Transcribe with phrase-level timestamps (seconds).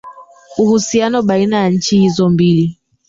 [0.57, 2.77] uhusiano baina ya nchi hizo mbili